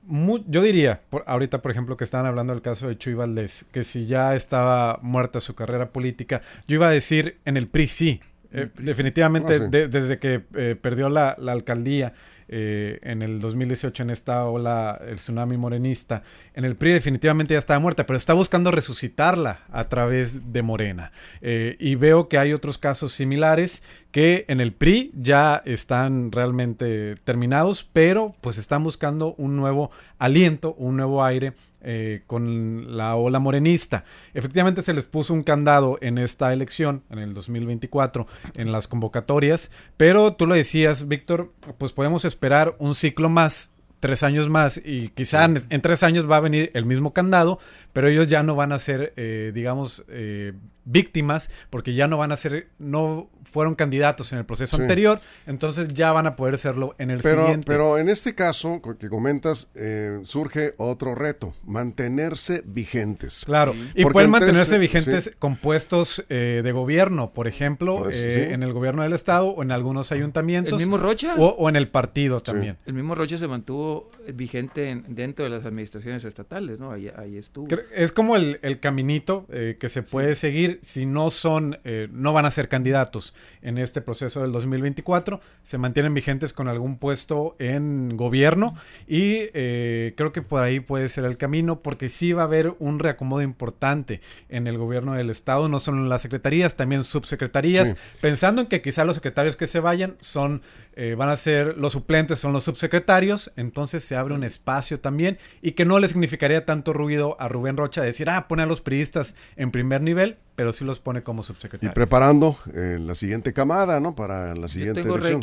[0.46, 4.06] yo diría, ahorita por ejemplo que estaban hablando del caso de Chuy Valdés, que si
[4.06, 8.20] ya estaba muerta su carrera política, yo iba a decir en el PRI sí.
[8.52, 12.14] Eh, definitivamente, ah, desde que eh, perdió la, la alcaldía,
[12.50, 16.22] eh, en el 2018 en esta ola, el tsunami morenista,
[16.54, 21.12] en el PRI definitivamente ya estaba muerta, pero está buscando resucitarla a través de Morena.
[21.42, 23.82] Eh, y veo que hay otros casos similares
[24.12, 30.72] que en el PRI ya están realmente terminados, pero pues están buscando un nuevo aliento,
[30.78, 34.04] un nuevo aire eh, con la ola morenista.
[34.34, 39.70] Efectivamente se les puso un candado en esta elección, en el 2024, en las convocatorias,
[39.96, 45.08] pero tú lo decías, Víctor, pues podemos esperar un ciclo más tres años más y
[45.10, 47.58] quizá en, tres años va a venir el mismo candado,
[47.92, 50.52] pero ellos ya no van a ser, eh, digamos, eh,
[50.88, 55.88] víctimas porque ya no van a ser, no fueron candidatos en el proceso anterior, entonces
[55.88, 57.66] ya van a poder serlo en el siguiente.
[57.66, 63.44] Pero en este caso que comentas, eh, surge otro reto, mantenerse vigentes.
[63.44, 68.62] Claro, y pueden mantenerse vigentes con puestos eh, de gobierno, por ejemplo, pues, eh, en
[68.62, 70.74] el gobierno del estado o en algunos ayuntamientos.
[70.74, 71.34] ¿El mismo Rocha?
[71.36, 72.76] O, en el partido también.
[72.86, 76.92] El mismo Rocha se mantuvo vigente dentro de las administraciones estatales, ¿no?
[76.92, 77.68] Ahí, estuvo.
[77.94, 81.78] Es como el, el caminito que se puede seguir si no son,
[82.10, 85.40] no van a ser candidatos en este proceso del 2024.
[85.62, 88.74] Se mantienen vigentes con algún puesto en gobierno
[89.06, 92.74] y eh, creo que por ahí puede ser el camino porque sí va a haber
[92.78, 97.96] un reacomodo importante en el gobierno del estado, no solo en las secretarías, también subsecretarías,
[98.20, 100.62] pensando en que quizá los secretarios que se vayan son
[100.94, 105.38] eh, van a ser los suplentes, son los subsecretarios, entonces se abre un espacio también
[105.62, 108.80] y que no le significaría tanto ruido a Rubén Rocha decir, ah, pone a los
[108.80, 111.92] periodistas en primer nivel, pero sí los pone como subsecretarios.
[111.92, 114.16] Y preparando eh, la siguiente camada, ¿no?
[114.16, 115.38] Para la siguiente Yo tengo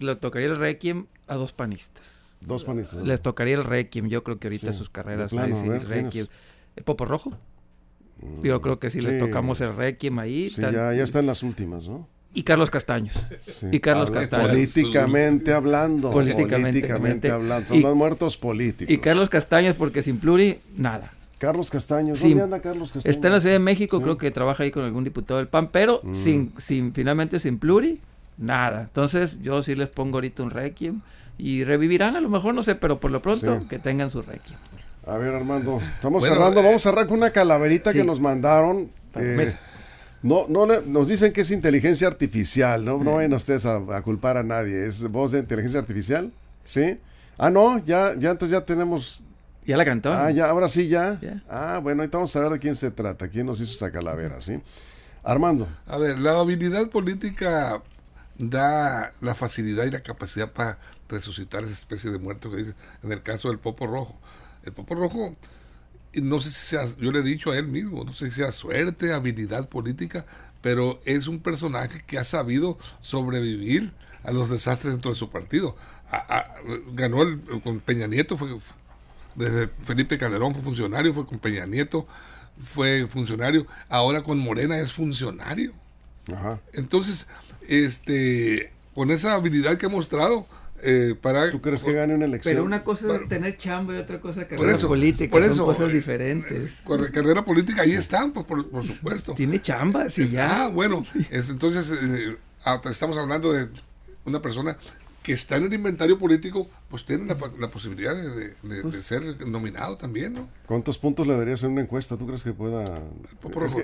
[0.00, 2.34] le, tocaría el requiem a dos panistas.
[2.40, 3.04] Dos panistas.
[3.04, 6.26] Les tocaría el requiem, yo creo que ahorita sus carreras plano, ahí, el requiem.
[6.74, 7.30] ¿El Popo Rojo?
[8.20, 10.48] Mm, yo creo que sí, les tocamos el requiem ahí.
[10.48, 12.08] Sí, ya, ya está en las últimas, ¿no?
[12.34, 13.14] y Carlos Castaños.
[13.70, 14.48] Y Carlos Castaños.
[14.48, 16.10] Políticamente hablando.
[16.10, 17.68] Políticamente, hablando.
[17.68, 18.92] Son los muertos políticos.
[18.92, 21.12] Y Carlos Castaños, porque sin Pluri, nada.
[21.40, 23.16] Carlos Castaños, ¿dónde anda Carlos Castaños?
[23.16, 25.70] Está en la Ciudad de México, creo que trabaja ahí con algún diputado del PAN,
[25.72, 26.14] pero mm.
[26.14, 27.98] sin, sin, finalmente sin Pluri,
[28.36, 28.82] nada.
[28.82, 31.00] Entonces yo sí les pongo ahorita un requiem
[31.38, 34.58] y revivirán a lo mejor, no sé, pero por lo pronto que tengan su requiem.
[35.06, 38.90] A ver, Armando, estamos cerrando, vamos a cerrar con una calaverita que nos mandaron.
[39.14, 39.54] Eh,
[40.22, 44.42] no, no nos dicen que es inteligencia artificial, no, no vayan ustedes a, culpar a
[44.42, 46.30] nadie, es voz de inteligencia artificial,
[46.64, 46.98] ¿sí?
[47.38, 49.24] Ah, no, ya, ya entonces ya tenemos...
[49.70, 50.12] ¿Ya la cantó?
[50.12, 51.20] Ah, ya, ahora sí ya.
[51.48, 54.40] Ah, bueno, ahorita vamos a ver de quién se trata, quién nos hizo esa calavera,
[54.40, 54.60] ¿sí?
[55.22, 55.68] Armando.
[55.86, 57.80] A ver, la habilidad política
[58.36, 63.12] da la facilidad y la capacidad para resucitar esa especie de muerto que dice en
[63.12, 64.18] el caso del Popo Rojo.
[64.64, 65.36] El Popo Rojo,
[66.14, 68.50] no sé si sea, yo le he dicho a él mismo, no sé si sea
[68.50, 70.26] suerte, habilidad política,
[70.62, 73.92] pero es un personaje que ha sabido sobrevivir
[74.24, 75.76] a los desastres dentro de su partido.
[76.92, 78.48] ganó el, con Peña Nieto, fue
[79.40, 82.06] desde Felipe Calderón fue funcionario, fue con Peña Nieto,
[82.62, 85.72] fue funcionario, ahora con Morena es funcionario.
[86.72, 87.26] Entonces,
[87.66, 90.46] este, con esa habilidad que ha mostrado,
[90.82, 91.50] eh, para...
[91.50, 92.54] ¿Tú crees que gane una elección?
[92.54, 95.92] Pero una cosa es tener chamba y otra cosa carrera política, por eso, son cosas
[95.92, 96.72] diferentes.
[97.12, 99.34] carrera política ahí están, por, por, supuesto.
[99.34, 100.64] Tiene chamba, sí, ya.
[100.64, 102.36] Ah, bueno, entonces eh,
[102.90, 103.68] estamos hablando de
[104.24, 104.76] una persona
[105.22, 110.32] que está en el inventario político, pues tiene la, posibilidad de, pues ser nominado también,
[110.32, 110.48] ¿no?
[110.66, 112.16] ¿Cuántos puntos le darías en una encuesta?
[112.16, 112.84] ¿Tú crees que pueda...?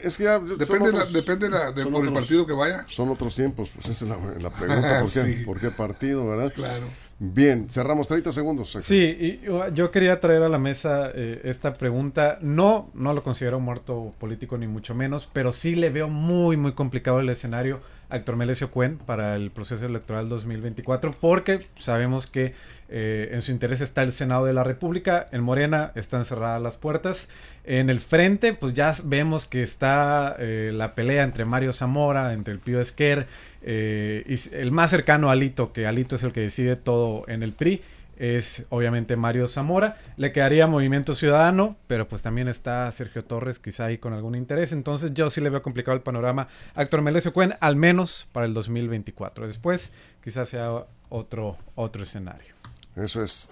[0.03, 2.85] Es que, ya depende, la, depende de, por el partido que vaya.
[2.89, 6.53] Son otros tiempos, pues esa es la, pregunta, ¿por qué, ¿por qué partido, verdad?
[6.55, 6.87] Claro.
[7.19, 8.77] Bien, cerramos 30 segundos.
[8.81, 9.41] Sí, y
[9.73, 12.39] yo quería traer a la mesa eh, esta pregunta.
[12.43, 16.73] No, no lo considero muerto político ni mucho menos, pero sí le veo muy, muy
[16.73, 22.55] complicado el escenario a Héctor Melesio Cuen para el proceso electoral 2024, porque sabemos que
[22.89, 26.77] eh, en su interés está el Senado de la República, en Morena están cerradas las
[26.77, 27.29] puertas.
[27.65, 32.55] En el frente, pues ya vemos que está eh, la pelea entre Mario Zamora, entre
[32.55, 33.27] el Pío Esquer,
[33.63, 37.43] eh, y el más cercano a Alito, que Alito es el que decide todo en
[37.43, 37.83] el PRI,
[38.17, 39.99] es obviamente Mario Zamora.
[40.17, 44.73] Le quedaría Movimiento Ciudadano, pero pues también está Sergio Torres, quizá ahí con algún interés.
[44.73, 48.47] Entonces yo sí le veo complicado el panorama a Héctor Melesio Cuen, al menos para
[48.47, 49.47] el 2024.
[49.47, 52.55] Después quizás sea otro, otro escenario.
[52.97, 53.49] Eso es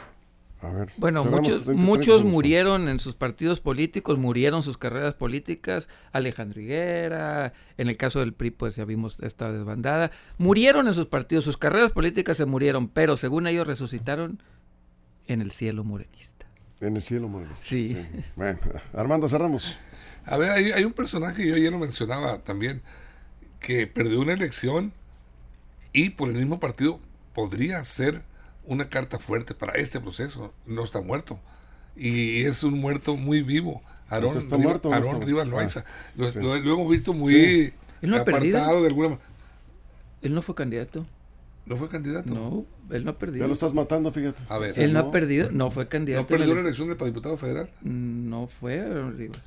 [0.96, 5.88] bueno, muchos, muchos murieron en sus partidos políticos, murieron sus carreras políticas.
[6.12, 10.10] Alejandro Higuera, en el caso del PRI, pues ya vimos esta desbandada.
[10.38, 14.42] Murieron en sus partidos, sus carreras políticas se murieron, pero según ellos resucitaron
[15.26, 16.46] en el cielo morenista.
[16.80, 17.64] En el cielo morenista.
[17.64, 17.96] Sí.
[18.36, 18.58] Bueno,
[18.92, 19.78] Armando, cerramos.
[20.26, 22.82] A ver, hay, hay un personaje, yo ya lo mencionaba también,
[23.60, 24.92] que perdió una elección
[25.92, 27.00] y por el mismo partido
[27.34, 28.22] podría ser
[28.66, 30.52] una carta fuerte para este proceso.
[30.66, 31.40] No está muerto.
[31.96, 33.82] Y es un muerto muy vivo.
[34.08, 35.84] Aarón, está muerto, Aarón Rivas Loaiza.
[35.86, 37.72] Ah, lo, hemos visto muy
[38.02, 39.18] ¿Él no apartado de alguna
[40.20, 41.06] Él no fue candidato.
[41.66, 42.34] ¿No fue candidato?
[42.34, 43.44] No, él no ha perdido.
[43.44, 44.38] Ya lo estás matando, fíjate.
[44.50, 46.22] A ver, él no, ha perdido, no fue candidato.
[46.22, 47.70] ¿No perdió la elección de para diputado federal?
[47.80, 49.40] No fue Aarón Rivas.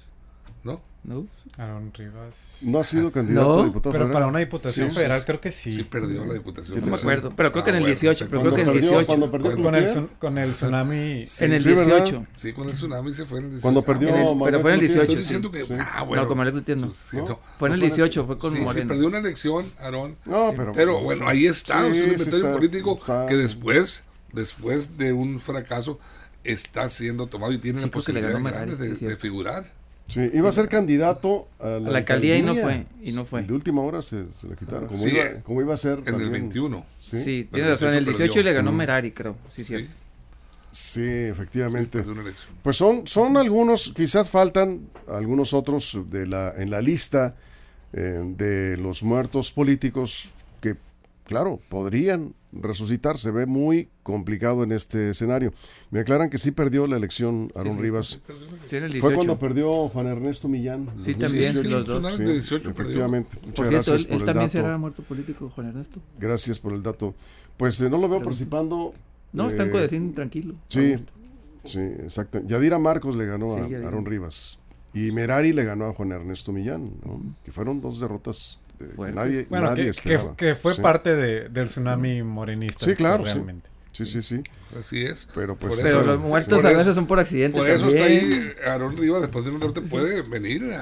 [0.68, 0.82] ¿No?
[1.06, 1.26] No.
[1.58, 2.58] Aaron Rivas.
[2.64, 5.74] No ha sido candidato a diputado pero para una diputación federal creo que sí.
[5.74, 6.82] Sí perdió la diputación.
[6.82, 9.08] No me acuerdo, pero creo que en el 18, pero creo que en el 18.
[9.08, 11.26] Cuando perdió con, el, con el tsunami.
[11.40, 12.26] en el 18.
[12.34, 13.62] Sí, con el tsunami se fue en el 18.
[13.62, 14.10] Cuando perdió
[14.44, 15.02] Pero fue en el 18.
[15.04, 16.24] Estoy diciendo que, ah, bueno.
[16.24, 17.40] No, con Manuel Gutiérrez no.
[17.58, 18.74] Fue en el 18, fue con Moreno.
[18.74, 20.18] Sí, perdió una elección, Aarón.
[20.26, 20.74] No, pero.
[20.74, 23.00] Pero bueno, ahí está, un inventario político
[23.30, 24.04] que después,
[24.34, 26.00] después de un fracaso,
[26.44, 29.77] está siendo tomado y tiene la posibilidad de figurar.
[30.08, 32.86] Sí, iba a ser candidato a la, alcaldía, y no fue.
[33.04, 33.44] Y no fue.
[33.44, 34.88] De última hora se, se la quitaron.
[34.88, 36.02] Como, iba, como iba a ser.
[36.06, 36.86] En el 21.
[37.00, 37.90] Sí, tiene razón.
[37.90, 39.36] En el 18 le ganó Merari, creo.
[39.54, 39.88] Sí, sí.
[40.72, 42.04] Sí, efectivamente.
[42.62, 47.36] pues son, son algunos, quizás faltan algunos otros de la, en la lista
[47.94, 50.30] eh, de los muertos políticos
[51.28, 53.18] claro, podrían resucitar.
[53.18, 55.54] Se ve muy complicado en este escenario.
[55.92, 58.20] Me aclaran que sí perdió la elección Aaron Rivas.
[59.00, 60.90] Fue cuando perdió Juan Ernesto Millán.
[61.04, 62.18] Sí, también, los dos.
[62.18, 63.38] 18 efectivamente.
[63.46, 64.58] Muchas gracias por él, el también dato.
[64.58, 66.00] será muerto político, Juan Ernesto.
[66.20, 67.14] Gracias por el dato.
[67.58, 68.94] Pues eh, no lo veo participando.
[69.34, 70.56] No, está en Codecín tranquilo.
[70.70, 70.96] Sí,
[71.66, 72.42] sí, exacto.
[72.46, 74.60] Yadira Marcos le ganó a Aaron Rivas.
[74.98, 76.92] Y Merari le ganó a Juan Ernesto Millán,
[77.44, 82.86] que fueron dos derrotas que nadie, nadie que, que, fue parte de, del tsunami morenista.
[82.86, 83.68] Sí, claro, realmente.
[83.68, 84.44] Sí, sí, sí.
[84.78, 85.28] Así es.
[85.34, 87.58] Pero, pues, pero los muertos a veces son por accidente.
[87.58, 90.82] Por eso está ahí Aarón Rivas, después de un derrote, puede venir a,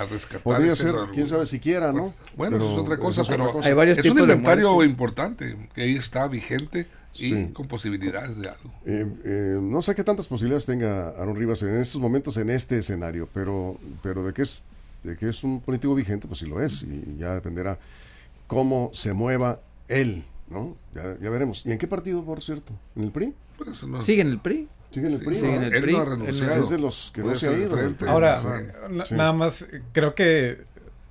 [0.00, 0.42] a, rescatar.
[0.42, 2.14] Podría ser, quién sabe siquiera, ¿no?
[2.36, 6.28] Bueno, eso es otra cosa, pero Hay varios es un inventario importante que ahí está
[6.28, 8.70] vigente y con posibilidades de algo.
[8.86, 12.78] Eh, eh, no sé qué tantas posibilidades tenga Aaron Rivas en estos momentos, en este
[12.78, 14.64] escenario, pero, pero de que es
[15.02, 17.78] de que es un político vigente, pues sí lo es, y ya dependerá
[18.46, 20.76] cómo se mueva él, ¿no?
[20.94, 21.64] Ya, ya, veremos.
[21.66, 22.72] ¿Y en qué partido, por cierto?
[22.94, 23.34] ¿En el PRI?
[23.58, 24.68] Pues ¿Sigue en el PRI?
[24.90, 25.36] ¿Sigue en el PRI?
[25.36, 25.96] Sigue en el PRI.
[26.28, 27.76] Es de los que no se ha ido.
[28.08, 28.40] Ahora,
[29.10, 30.64] nada más, creo que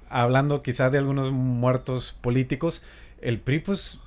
[0.09, 2.83] hablando quizás de algunos muertos políticos,
[3.21, 3.99] el PRI, pues,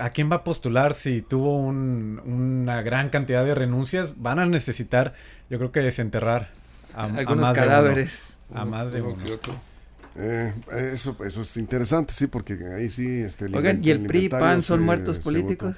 [0.00, 4.14] ¿a quién va a postular si tuvo una gran cantidad de renuncias?
[4.20, 5.14] Van a necesitar,
[5.50, 6.50] yo creo que desenterrar
[6.94, 8.34] a, algunos cadáveres.
[8.54, 9.16] a más de uno.
[10.18, 10.52] Eh,
[10.92, 13.20] eso, eso es interesante, sí, porque ahí sí...
[13.22, 15.74] Este, Oigan, ¿y el PRI y PAN son muertos políticos?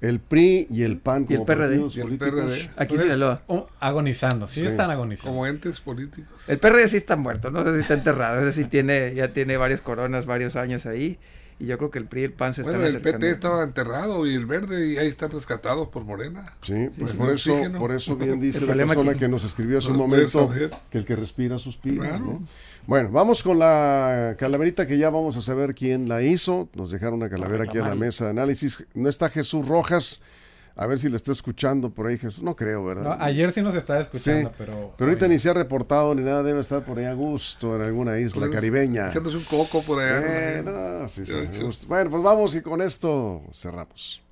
[0.00, 1.76] El PRI y el PAN como ¿Y el PRD?
[1.94, 2.70] ¿Y el PRD?
[2.76, 5.30] Aquí sí lo oh, agonizando, sí, están agonizando.
[5.30, 6.42] Como entes políticos.
[6.48, 7.64] El PRD sí está muerto, ¿no?
[7.74, 11.18] Sí está enterrado, ese sí tiene, ya tiene varias coronas, varios años ahí.
[11.58, 13.30] Y yo creo que el PRI y el PAN se bueno, están Bueno, el PT
[13.30, 16.52] estaba enterrado y el verde y ahí están rescatados por Morena.
[16.62, 19.96] Sí, pues por eso, por eso bien dice la persona que, nos escribió hace un
[19.96, 20.50] momento
[20.90, 22.42] que el que respira suspira, ¿no?
[22.86, 26.68] Bueno, vamos con la calaverita que ya vamos a saber quién la hizo.
[26.74, 28.78] Nos dejaron una calavera aquí en la mesa de análisis.
[28.94, 30.20] No está Jesús Rojas.
[30.76, 32.44] A ver si le está escuchando por ahí Jesús.
[32.44, 33.16] No creo, ¿verdad?
[33.20, 34.94] ayer sí nos estaba escuchando, pero...
[34.96, 36.44] Pero ahorita ni se ha reportado ni nada.
[36.44, 39.08] Debe estar por ahí a gusto en alguna isla pues, caribeña.
[39.08, 40.58] Echándose un coco por allá.
[40.58, 44.22] Eh, no, sí, sí, bueno, pues vamos y con esto cerramos.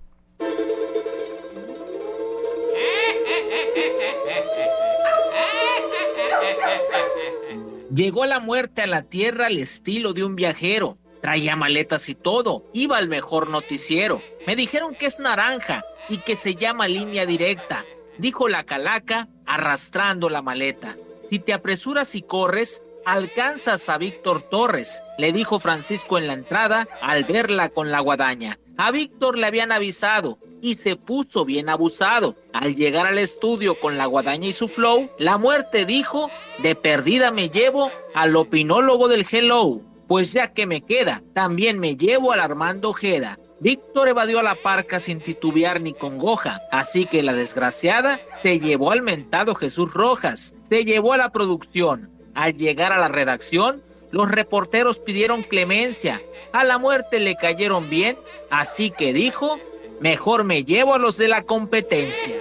[7.94, 10.98] Llegó la muerte a la tierra al estilo de un viajero.
[11.22, 12.64] Traía maletas y todo.
[12.72, 14.20] Iba al mejor noticiero.
[14.48, 17.85] Me dijeron que es naranja y que se llama línea directa.
[18.18, 20.96] Dijo la calaca arrastrando la maleta.
[21.30, 26.88] Si te apresuras y corres, alcanzas a Víctor Torres, le dijo Francisco en la entrada
[27.00, 28.59] al verla con la guadaña.
[28.77, 32.35] A Víctor le habían avisado y se puso bien abusado.
[32.53, 37.31] Al llegar al estudio con la guadaña y su flow, la muerte dijo, de perdida
[37.31, 42.41] me llevo al opinólogo del Hello, pues ya que me queda, también me llevo al
[42.41, 43.39] Armando Ojeda.
[43.61, 48.91] Víctor evadió a la parca sin titubear ni congoja, así que la desgraciada se llevó
[48.91, 52.11] al mentado Jesús Rojas, se llevó a la producción.
[52.35, 53.84] Al llegar a la redacción,
[54.14, 56.22] los reporteros pidieron clemencia,
[56.53, 58.16] a la muerte le cayeron bien,
[58.48, 59.59] así que dijo,
[60.00, 62.37] mejor me llevo a los de la competencia.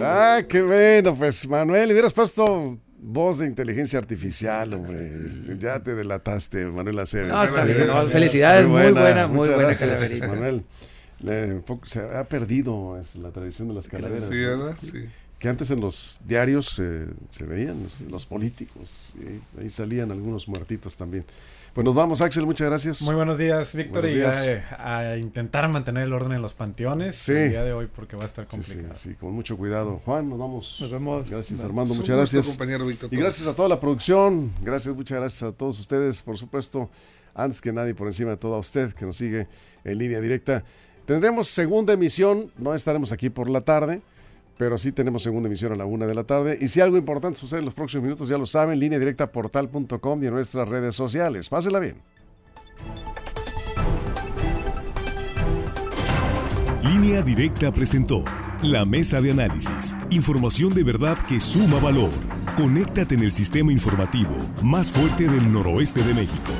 [0.00, 5.12] Ah, qué bueno, pues Manuel, hubieras puesto voz de inteligencia artificial, hombre.
[5.58, 7.34] Ya te delataste, Manuel Aceves.
[8.10, 10.64] felicidades, muy buena, muy buena, gracias, Manuel.
[11.84, 14.30] se ha perdido la tradición de las calaveras.
[14.30, 14.76] Sí, ¿verdad?
[14.80, 19.14] Sí que antes en los diarios se veían, los políticos,
[19.58, 21.24] ahí, salían algunos muertitos también.
[21.74, 23.02] Pues nos vamos, Axel, muchas gracias.
[23.02, 27.64] Muy buenos días, Víctor, y a, intentar mantener el orden en los panteones el día
[27.64, 28.94] de hoy porque va a estar complicado.
[28.94, 30.00] Sí, sí, con mucho cuidado.
[30.04, 30.78] Juan, nos vamos.
[30.80, 31.28] Nos vemos.
[31.28, 32.46] Gracias, Armando, muchas gracias.
[32.46, 36.38] Compañero Víctor, y gracias a toda la producción, gracias, muchas gracias a todos ustedes, por
[36.38, 36.88] supuesto,
[37.34, 39.48] antes que nadie, por encima de todo a usted que nos sigue
[39.82, 40.62] en línea directa.
[41.06, 44.00] Tendremos segunda emisión, no estaremos aquí por la tarde
[44.56, 46.58] pero sí tenemos segunda emisión a la una de la tarde.
[46.60, 50.22] Y si algo importante sucede en los próximos minutos, ya lo saben, línea directa portal.com
[50.22, 51.48] y en nuestras redes sociales.
[51.48, 51.96] Pásela bien.
[56.82, 58.24] Línea Directa presentó
[58.62, 59.94] la mesa de análisis.
[60.10, 62.10] Información de verdad que suma valor.
[62.56, 66.52] Conéctate en el sistema informativo más fuerte del noroeste de México.